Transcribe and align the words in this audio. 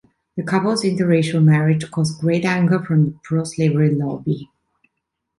The 0.35 0.41
couple's 0.41 0.83
inter-racial 0.83 1.41
marriage 1.41 1.91
caused 1.91 2.19
great 2.21 2.43
anger 2.43 2.79
from 2.83 3.05
the 3.05 3.11
pro-slavery 3.21 3.93
lobby. 3.93 4.49